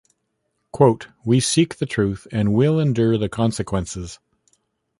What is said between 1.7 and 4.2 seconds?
the truth and will endure the consequences.